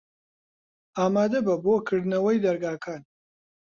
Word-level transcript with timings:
ئامادە 0.97 1.39
بە 1.47 1.55
بۆ 1.63 1.73
کردنەوەی 1.87 2.41
دەرگاکان. 2.45 3.01